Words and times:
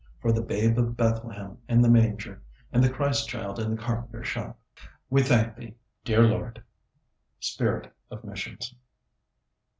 For 0.19 0.31
the 0.31 0.41
Babe 0.41 0.79
of 0.79 0.97
Bethlehem 0.97 1.59
in 1.69 1.79
the 1.79 1.87
manger, 1.87 2.41
and 2.73 2.83
the 2.83 2.89
Christ 2.89 3.29
Child 3.29 3.59
in 3.59 3.69
the 3.69 3.79
carpenter 3.79 4.23
shop; 4.23 4.59
We 5.11 5.21
thank 5.21 5.55
Thee, 5.55 5.75
dear 6.03 6.23
Lord. 6.23 6.63
(_Spirit 7.39 7.91
of 8.09 8.23
Missions. 8.23 8.73